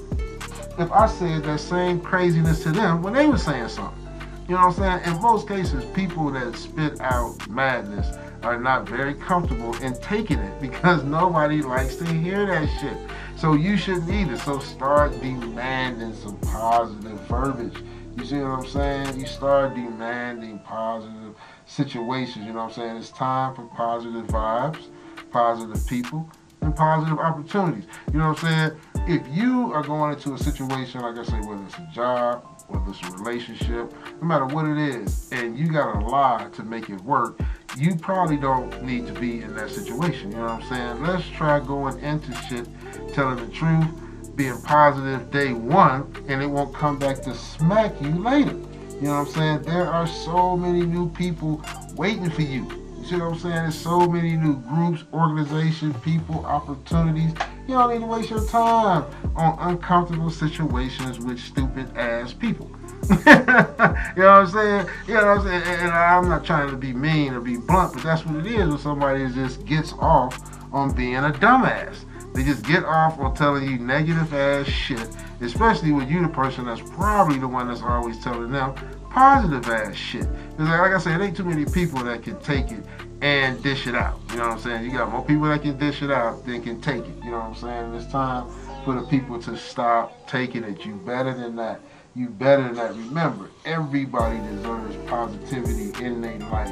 if 0.78 0.92
I 0.92 1.08
said 1.08 1.44
that 1.44 1.60
same 1.60 2.00
craziness 2.00 2.62
to 2.64 2.72
them 2.72 3.02
when 3.02 3.14
they 3.14 3.26
were 3.26 3.38
saying 3.38 3.70
something? 3.70 4.04
You 4.48 4.56
know 4.56 4.68
what 4.68 4.80
I'm 4.80 5.02
saying? 5.04 5.16
In 5.16 5.22
most 5.22 5.48
cases, 5.48 5.84
people 5.94 6.30
that 6.32 6.56
spit 6.56 7.02
out 7.02 7.50
madness 7.50 8.18
are 8.44 8.60
not 8.60 8.88
very 8.88 9.14
comfortable 9.14 9.76
in 9.78 9.94
taking 10.02 10.40
it 10.40 10.62
because 10.62 11.04
nobody 11.04 11.62
likes 11.62 11.96
to 11.96 12.06
hear 12.06 12.46
that 12.46 12.70
shit. 12.80 12.98
So 13.38 13.54
you 13.54 13.78
shouldn't 13.78 14.10
either. 14.10 14.38
So 14.38 14.60
start 14.60 15.12
demanding 15.22 16.14
some 16.16 16.38
positive 16.38 17.20
verbiage. 17.22 17.78
You 18.18 18.26
see 18.26 18.38
what 18.40 18.60
I'm 18.60 18.66
saying? 18.66 19.20
You 19.20 19.26
start 19.26 19.76
demanding 19.76 20.60
positive 20.60 21.36
situations. 21.66 22.46
You 22.46 22.54
know 22.54 22.64
what 22.64 22.70
I'm 22.70 22.74
saying? 22.74 22.98
It's 22.98 23.12
time 23.12 23.54
for 23.54 23.64
positive 23.76 24.26
vibes, 24.28 24.86
positive 25.30 25.86
people, 25.88 26.30
and 26.68 26.76
positive 26.76 27.18
opportunities. 27.18 27.86
You 28.12 28.20
know 28.20 28.30
what 28.30 28.44
I'm 28.44 28.70
saying? 28.70 28.82
If 29.08 29.26
you 29.36 29.74
are 29.74 29.84
going 29.84 30.14
into 30.14 30.34
a 30.34 30.38
situation, 30.38 31.02
like 31.02 31.18
I 31.18 31.24
say, 31.24 31.40
whether 31.40 31.64
it's 31.64 31.78
a 31.78 31.90
job, 31.94 32.46
whether 32.68 32.90
it's 32.90 33.02
a 33.02 33.12
relationship, 33.12 33.94
no 34.22 34.28
matter 34.28 34.46
what 34.46 34.66
it 34.66 34.78
is, 34.78 35.30
and 35.32 35.58
you 35.58 35.72
got 35.72 35.94
to 35.94 36.06
lie 36.06 36.48
to 36.54 36.64
make 36.64 36.90
it 36.90 37.02
work, 37.02 37.40
you 37.78 37.96
probably 37.96 38.36
don't 38.36 38.84
need 38.84 39.08
to 39.08 39.14
be 39.14 39.42
in 39.42 39.56
that 39.56 39.70
situation. 39.70 40.32
You 40.32 40.38
know 40.38 40.44
what 40.44 40.64
I'm 40.64 40.70
saying? 40.70 41.04
Let's 41.04 41.28
try 41.30 41.60
going 41.60 42.00
into 42.00 42.34
shit, 42.36 42.68
telling 43.14 43.38
the 43.38 43.52
truth, 43.54 43.88
being 44.36 44.62
positive 44.62 45.32
day 45.32 45.54
one, 45.54 46.14
and 46.28 46.44
it 46.44 46.48
won't 46.48 46.76
come 46.76 47.00
back 47.00 47.22
to 47.24 47.34
smack 47.34 48.00
you 48.02 48.10
later. 48.10 48.52
You 48.52 49.04
know 49.04 49.20
what 49.20 49.28
I'm 49.28 49.34
saying? 49.34 49.62
There 49.62 49.88
are 49.88 50.06
so 50.06 50.58
many 50.58 50.82
new 50.82 51.10
people 51.12 51.64
waiting 51.96 52.30
for 52.30 52.42
you. 52.42 52.87
You 53.10 53.20
know 53.20 53.30
what 53.30 53.36
I'm 53.36 53.40
saying? 53.40 53.56
There's 53.56 53.76
so 53.80 54.06
many 54.06 54.36
new 54.36 54.58
groups, 54.58 55.06
organizations, 55.14 55.96
people, 56.04 56.46
opportunities. 56.46 57.32
You 57.66 57.76
don't 57.76 57.94
need 57.94 58.02
to 58.02 58.06
waste 58.06 58.30
your 58.30 58.46
time 58.46 59.06
on 59.34 59.58
uncomfortable 59.70 60.30
situations 60.30 61.18
with 61.18 61.40
stupid 61.40 61.96
ass 61.96 62.34
people. 62.34 62.70
you 63.10 63.16
know 63.16 63.46
what 63.46 64.20
I'm 64.20 64.48
saying? 64.48 64.88
You 65.08 65.14
know 65.14 65.26
what 65.26 65.38
I'm 65.38 65.42
saying? 65.44 65.64
And, 65.64 65.92
I'm 65.92 66.28
not 66.28 66.44
trying 66.44 66.70
to 66.70 66.76
be 66.76 66.92
mean 66.92 67.34
or 67.34 67.40
be 67.40 67.56
blunt, 67.56 67.94
but 67.94 68.04
that's 68.04 68.26
what 68.26 68.46
it 68.46 68.52
is 68.52 68.68
when 68.68 68.78
somebody 68.78 69.26
just 69.30 69.64
gets 69.66 69.94
off 69.94 70.38
on 70.74 70.94
being 70.94 71.16
a 71.16 71.30
dumbass. 71.30 72.00
They 72.34 72.44
just 72.44 72.66
get 72.66 72.84
off 72.84 73.18
on 73.20 73.34
telling 73.36 73.70
you 73.70 73.80
negative 73.80 74.34
ass 74.34 74.68
shit, 74.68 75.08
especially 75.40 75.94
when 75.94 76.10
you 76.10 76.24
the 76.24 76.28
person 76.28 76.66
that's 76.66 76.82
probably 76.92 77.40
the 77.40 77.48
one 77.48 77.70
that's 77.70 77.82
always 77.82 78.22
telling 78.22 78.52
them 78.52 78.76
positive 79.18 79.68
ass 79.68 79.96
shit. 79.96 80.28
Because 80.52 80.70
like 80.70 80.92
I 80.92 81.00
said, 81.00 81.20
there 81.20 81.28
ain't 81.28 81.36
too 81.36 81.44
many 81.44 81.66
people 81.66 82.04
that 82.04 82.22
can 82.22 82.40
take 82.42 82.72
it 82.72 82.84
and 83.22 83.62
dish 83.64 83.88
it 83.88 83.96
out. 83.96 84.20
You 84.30 84.38
know 84.38 84.44
what 84.44 84.52
I'm 84.54 84.60
saying? 84.60 84.86
You 84.86 84.92
got 84.92 85.12
more 85.12 85.26
people 85.26 85.48
that 85.48 85.64
can 85.64 85.76
dish 85.76 86.04
it 86.04 86.12
out 86.12 86.46
than 86.46 86.62
can 86.62 86.80
take 86.82 87.04
it. 87.04 87.16
You 87.24 87.32
know 87.32 87.40
what 87.40 87.48
I'm 87.48 87.56
saying? 87.56 87.96
It's 87.96 88.12
time 88.12 88.48
for 88.86 88.94
the 88.94 89.02
people 89.08 89.42
to 89.42 89.58
stop 89.58 90.28
taking 90.28 90.64
it. 90.64 90.86
You 90.86 90.94
better 90.98 91.34
than 91.34 91.56
that. 91.56 91.82
You 92.16 92.30
better 92.30 92.62
than 92.62 92.76
that. 92.76 92.92
Remember, 92.92 93.50
everybody 93.66 94.38
deserves 94.38 94.96
positivity 95.08 96.06
in 96.06 96.22
their 96.22 96.38
life. 96.52 96.72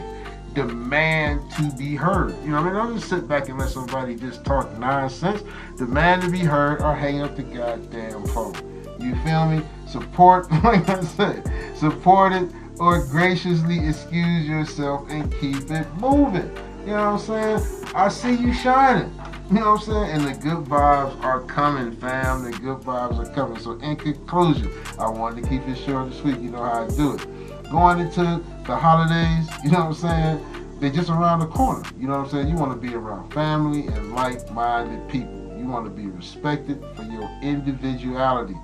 Demand 0.54 1.42
to 1.54 1.72
be 1.80 1.96
heard. 1.96 2.36
You 2.44 2.52
know 2.52 2.62
what 2.62 2.68
I 2.68 2.74
mean? 2.74 2.74
Don't 2.76 2.96
just 2.98 3.10
sit 3.10 3.28
back 3.28 3.50
and 3.50 3.58
let 3.58 3.70
somebody 3.70 4.16
just 4.16 4.46
talk 4.46 4.72
nonsense. 4.78 5.42
Demand 5.78 6.22
to 6.22 6.30
be 6.30 6.40
heard 6.40 6.80
or 6.80 6.94
hang 6.94 7.24
up 7.24 7.36
the 7.36 7.44
goddamn 7.44 8.24
phone. 8.28 8.75
You 9.06 9.16
feel 9.24 9.46
me? 9.46 9.62
Support, 9.88 10.52
like 10.64 10.90
I 10.90 11.02
said, 11.04 11.44
support 11.76 12.34
it 12.34 12.50
or 12.80 13.06
graciously 13.06 13.88
excuse 13.88 14.48
yourself 14.48 15.10
and 15.10 15.32
keep 15.40 15.70
it 15.70 15.88
moving. 15.98 16.50
You 16.82 16.92
know 16.92 17.14
what 17.14 17.30
I'm 17.30 17.60
saying? 17.60 17.92
I 17.96 18.10
see 18.10 18.34
you 18.34 18.54
shining. 18.54 19.12
You 19.50 19.60
know 19.60 19.74
what 19.74 19.82
I'm 19.82 19.86
saying? 19.86 20.12
And 20.12 20.24
the 20.24 20.34
good 20.42 20.66
vibes 20.66 21.24
are 21.24 21.42
coming, 21.42 21.96
fam. 21.98 22.44
The 22.44 22.58
good 22.58 22.80
vibes 22.80 23.20
are 23.20 23.32
coming. 23.34 23.60
So 23.60 23.74
in 23.74 23.96
conclusion, 23.96 24.72
I 24.98 25.08
wanted 25.08 25.44
to 25.44 25.50
keep 25.50 25.68
it 25.68 25.76
short 25.76 26.08
and 26.08 26.16
sweet. 26.16 26.40
You 26.40 26.50
know 26.50 26.64
how 26.64 26.86
I 26.86 26.88
do 26.88 27.14
it. 27.14 27.72
Going 27.72 28.00
into 28.00 28.44
the 28.66 28.76
holidays, 28.76 29.48
you 29.64 29.72
know 29.72 29.86
what 29.86 29.88
I'm 29.88 30.42
saying? 30.42 30.80
They're 30.80 30.90
just 30.90 31.10
around 31.10 31.40
the 31.40 31.48
corner. 31.48 31.88
You 32.00 32.08
know 32.08 32.18
what 32.18 32.26
I'm 32.26 32.32
saying? 32.32 32.50
You 32.50 32.56
want 32.56 32.72
to 32.72 32.88
be 32.88 32.96
around 32.96 33.32
family 33.32 33.88
and 33.88 34.14
like-minded 34.14 35.08
people. 35.10 35.46
You 35.58 35.68
want 35.68 35.86
to 35.86 35.92
be 35.92 36.08
respected 36.08 36.84
for 36.96 37.04
your 37.04 37.30
individuality. 37.42 38.56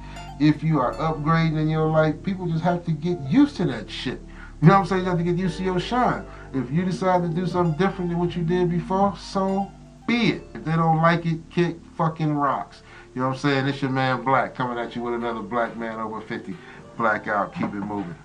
If 0.41 0.63
you 0.63 0.79
are 0.79 0.95
upgrading 0.95 1.61
in 1.61 1.69
your 1.69 1.85
life, 1.85 2.15
people 2.23 2.47
just 2.47 2.63
have 2.63 2.83
to 2.85 2.91
get 2.91 3.19
used 3.29 3.57
to 3.57 3.65
that 3.65 3.87
shit. 3.87 4.19
You 4.59 4.69
know 4.69 4.73
what 4.73 4.79
I'm 4.79 4.85
saying? 4.87 5.03
You 5.03 5.09
have 5.09 5.19
to 5.19 5.23
get 5.23 5.37
used 5.37 5.57
to 5.57 5.63
your 5.63 5.79
shine. 5.79 6.25
If 6.51 6.71
you 6.71 6.83
decide 6.83 7.21
to 7.21 7.29
do 7.29 7.45
something 7.45 7.77
different 7.77 8.09
than 8.09 8.17
what 8.17 8.35
you 8.35 8.43
did 8.43 8.71
before, 8.71 9.15
so 9.17 9.71
be 10.07 10.31
it. 10.31 10.43
If 10.55 10.65
they 10.65 10.71
don't 10.71 10.97
like 10.97 11.27
it, 11.27 11.47
kick 11.51 11.77
fucking 11.95 12.33
rocks. 12.33 12.81
You 13.13 13.21
know 13.21 13.27
what 13.27 13.33
I'm 13.35 13.39
saying? 13.39 13.67
It's 13.67 13.83
your 13.83 13.91
man 13.91 14.23
Black 14.23 14.55
coming 14.55 14.79
at 14.79 14.95
you 14.95 15.03
with 15.03 15.13
another 15.13 15.41
Black 15.41 15.77
man 15.77 15.99
over 15.99 16.21
50. 16.21 16.55
Blackout, 16.97 17.53
keep 17.53 17.65
it 17.65 17.75
moving. 17.75 18.15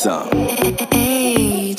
Some. 0.00 0.30
AG. 0.32 1.76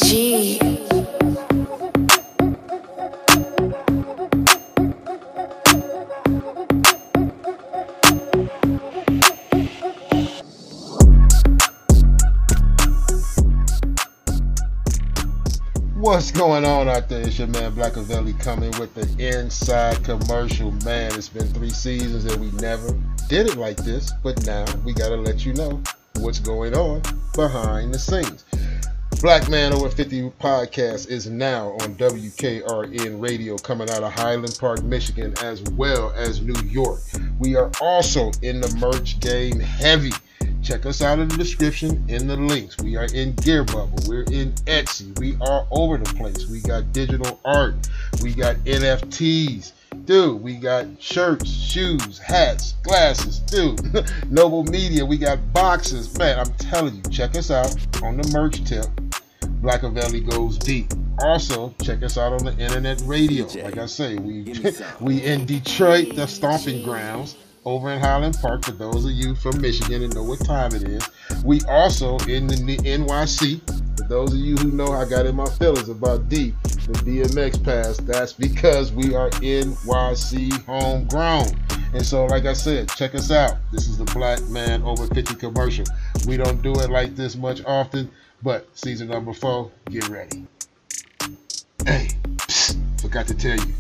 What's 15.96 16.30
going 16.30 16.64
on 16.64 16.90
out 16.90 17.10
there? 17.10 17.22
It's 17.22 17.40
your 17.40 17.48
man 17.48 17.72
Blackavelli 17.72 18.40
coming 18.40 18.70
with 18.80 18.94
the 18.94 19.10
inside 19.18 20.04
commercial. 20.04 20.70
Man, 20.86 21.12
it's 21.16 21.28
been 21.28 21.48
three 21.48 21.72
seasons 21.72 22.26
and 22.26 22.40
we 22.40 22.52
never 22.62 22.96
did 23.28 23.48
it 23.48 23.58
like 23.58 23.78
this, 23.78 24.12
but 24.22 24.46
now 24.46 24.66
we 24.86 24.94
gotta 24.94 25.18
let 25.18 25.44
you 25.44 25.54
know 25.54 25.82
what's 26.22 26.40
going 26.40 26.76
on 26.76 27.02
behind 27.34 27.94
the 27.94 28.00
scenes. 28.00 28.46
Black 29.22 29.50
Man 29.50 29.74
Over 29.74 29.90
50 29.90 30.32
podcast 30.40 31.10
is 31.10 31.28
now 31.28 31.70
on 31.82 31.96
WKRN 31.96 33.22
Radio 33.22 33.58
coming 33.58 33.90
out 33.90 34.04
of 34.04 34.12
Highland 34.12 34.56
Park, 34.60 34.84
Michigan, 34.84 35.34
as 35.44 35.62
well 35.74 36.12
as 36.16 36.42
New 36.42 36.60
York. 36.68 37.02
We 37.40 37.56
are 37.56 37.72
also 37.82 38.32
in 38.42 38.62
the 38.62 38.76
merch 38.80 39.20
game 39.20 39.60
heavy. 39.60 40.12
Check 40.64 40.86
us 40.86 41.02
out 41.02 41.20
in 41.20 41.28
the 41.28 41.38
description 41.38 42.04
in 42.08 42.28
the 42.28 42.38
links. 42.38 42.78
We 42.78 42.98
are 42.98 43.08
in 43.14 43.34
Gear 43.36 43.64
Bubble. 43.64 44.00
We're 44.08 44.24
in 44.24 44.54
Etsy. 44.66 45.18
We 45.20 45.36
are 45.42 45.68
over 45.72 45.98
the 45.98 46.14
place. 46.16 46.48
We 46.48 46.62
got 46.62 46.94
digital 46.94 47.40
art. 47.46 47.76
We 48.22 48.34
got 48.34 48.56
NFTs. 48.58 49.72
Dude, 50.06 50.42
we 50.42 50.56
got 50.56 50.86
shirts, 51.00 51.50
shoes, 51.50 52.18
hats, 52.18 52.76
glasses. 52.84 53.40
Dude, 53.40 53.80
Noble 54.32 54.64
Media. 54.64 55.06
We 55.06 55.18
got 55.18 55.54
boxes. 55.54 56.18
Man, 56.18 56.40
I'm 56.40 56.54
telling 56.54 56.96
you, 56.96 57.02
check 57.12 57.36
us 57.36 57.52
out 57.52 57.76
on 58.02 58.18
the 58.18 58.28
merch 58.34 58.64
tip. 58.64 58.86
valley 59.62 60.22
goes 60.22 60.58
deep. 60.58 60.92
Also, 61.20 61.74
check 61.84 62.04
us 62.04 62.18
out 62.18 62.32
on 62.32 62.46
the 62.46 62.58
internet 62.58 63.02
radio. 63.06 63.46
Like 63.64 63.78
I 63.78 63.86
say, 63.86 64.16
we 64.16 64.44
Give 64.44 64.64
me 64.64 64.72
some. 64.72 64.88
we 65.02 65.24
in 65.24 65.46
Detroit, 65.46 66.16
the 66.16 66.26
stomping 66.26 66.84
grounds, 66.84 67.36
over 67.66 67.92
in 67.92 68.00
Highland 68.00 68.38
Park. 68.42 68.66
For 68.66 68.72
those 68.72 69.04
of 69.06 69.12
you 69.12 69.36
from 69.36 69.62
Michigan 69.62 70.04
and 70.04 70.16
know 70.16 70.24
what 70.24 70.40
time 70.40 70.74
it 70.74 70.84
is, 70.84 71.08
we 71.44 71.62
also 71.64 72.18
in 72.20 72.48
the 72.48 72.56
NYC. 72.78 73.81
For 73.98 74.08
those 74.08 74.34
of 74.34 74.40
you 74.40 74.56
who 74.58 74.72
know, 74.72 74.92
I 74.92 75.06
got 75.08 75.26
in 75.26 75.36
my 75.36 75.46
feelings 75.46 75.90
about 75.90 76.30
D, 76.30 76.54
the 76.64 76.94
DMX 76.94 77.64
pass. 77.64 77.98
That's 77.98 78.34
because 78.34 78.92
we 78.92 79.14
are 79.16 79.30
NYC 79.32 80.66
homegrown. 80.66 81.48
And 81.94 82.06
so, 82.06 82.26
like 82.26 82.46
I 82.46 82.54
said, 82.54 82.90
check 82.90 83.16
us 83.16 83.32
out. 83.32 83.58
This 83.72 83.88
is 83.88 83.98
the 83.98 84.06
Black 84.06 84.42
Man 84.48 84.82
Over 84.84 85.08
50 85.08 85.36
commercial. 85.36 85.86
We 86.26 86.38
don't 86.38 86.62
do 86.62 86.72
it 86.74 86.90
like 86.90 87.16
this 87.16 87.36
much 87.36 87.64
often, 87.66 88.10
but 88.42 88.68
season 88.78 89.10
number 89.10 89.34
four, 89.34 89.72
get 89.90 90.08
ready. 90.08 90.46
Hey, 91.86 92.10
psst, 92.48 93.02
forgot 93.02 93.28
to 93.28 93.36
tell 93.36 93.58
you, 93.58 93.74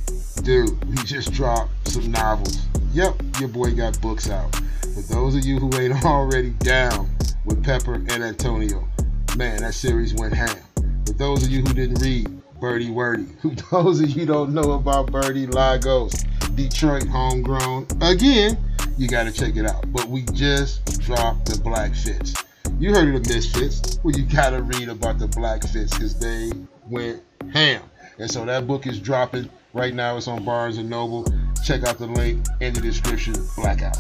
dude, 0.43 0.83
we 0.89 0.95
just 1.03 1.31
dropped 1.31 1.87
some 1.87 2.11
novels. 2.11 2.65
Yep, 2.93 3.39
your 3.39 3.49
boy 3.49 3.73
got 3.73 3.99
books 4.01 4.29
out. 4.29 4.53
For 4.55 5.01
those 5.13 5.35
of 5.35 5.45
you 5.45 5.59
who 5.59 5.73
ain't 5.79 6.03
already 6.05 6.49
down 6.49 7.09
with 7.45 7.63
Pepper 7.63 7.95
and 7.95 8.23
Antonio, 8.23 8.87
man, 9.35 9.61
that 9.61 9.73
series 9.73 10.13
went 10.13 10.33
ham. 10.33 10.57
For 11.05 11.13
those 11.13 11.43
of 11.43 11.49
you 11.49 11.61
who 11.61 11.73
didn't 11.73 12.01
read 12.01 12.27
Berty 12.59 12.91
Werty, 12.91 13.27
who 13.41 13.55
those 13.71 14.01
of 14.01 14.09
you 14.09 14.25
don't 14.25 14.53
know 14.53 14.71
about 14.73 15.11
Birdie 15.11 15.47
Lagos, 15.47 16.23
Detroit 16.55 17.07
homegrown, 17.07 17.87
again, 18.01 18.57
you 18.97 19.07
gotta 19.07 19.31
check 19.31 19.55
it 19.55 19.65
out. 19.65 19.91
But 19.91 20.07
we 20.07 20.23
just 20.33 20.99
dropped 21.01 21.45
the 21.45 21.59
Black 21.59 21.95
Fits. 21.95 22.33
You 22.79 22.93
heard 22.93 23.13
of 23.13 23.23
the 23.23 23.33
Misfits. 23.33 23.99
Well, 24.03 24.15
you 24.15 24.25
gotta 24.25 24.61
read 24.61 24.89
about 24.89 25.19
the 25.19 25.27
Black 25.27 25.63
Fits 25.63 25.93
because 25.93 26.17
they 26.19 26.51
went 26.89 27.21
ham. 27.53 27.83
And 28.17 28.29
so 28.29 28.45
that 28.45 28.67
book 28.67 28.85
is 28.85 28.99
dropping 28.99 29.49
right 29.73 29.93
now. 29.93 30.17
It's 30.17 30.27
on 30.27 30.43
Barnes 30.43 30.77
and 30.77 30.89
Noble. 30.89 31.25
Check 31.63 31.83
out 31.83 31.97
the 31.97 32.07
link 32.07 32.45
in 32.59 32.73
the 32.73 32.81
description. 32.81 33.35
Blackout. 33.55 33.97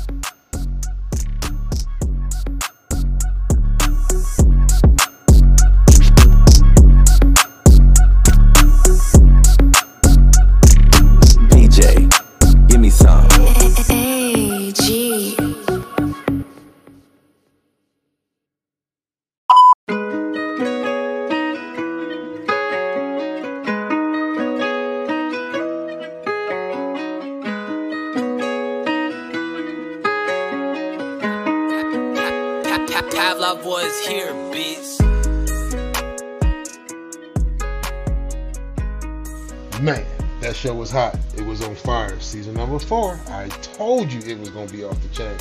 Show 40.61 40.75
was 40.75 40.91
hot. 40.91 41.17
It 41.35 41.41
was 41.41 41.63
on 41.63 41.73
fire. 41.73 42.19
Season 42.19 42.53
number 42.53 42.77
four. 42.77 43.19
I 43.29 43.47
told 43.63 44.11
you 44.11 44.19
it 44.19 44.37
was 44.37 44.49
gonna 44.49 44.71
be 44.71 44.83
off 44.83 45.01
the 45.01 45.09
chain. 45.09 45.35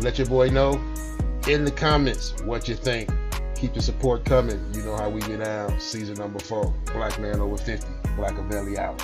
Let 0.00 0.18
your 0.18 0.26
boy 0.26 0.50
know 0.50 0.72
in 1.48 1.64
the 1.64 1.70
comments 1.70 2.34
what 2.44 2.68
you 2.68 2.74
think. 2.74 3.08
Keep 3.54 3.72
the 3.72 3.80
support 3.80 4.26
coming. 4.26 4.60
You 4.74 4.82
know 4.82 4.96
how 4.96 5.08
we 5.08 5.20
get 5.20 5.42
down. 5.42 5.80
Season 5.80 6.14
number 6.16 6.38
four. 6.40 6.74
Black 6.92 7.18
man 7.18 7.40
over 7.40 7.56
50. 7.56 7.86
Blackavelli 8.18 8.76
out. 8.76 9.00